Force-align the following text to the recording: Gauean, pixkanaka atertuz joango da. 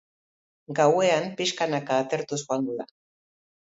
Gauean, 0.79 1.29
pixkanaka 1.41 2.01
atertuz 2.07 2.43
joango 2.49 2.81
da. 2.83 2.93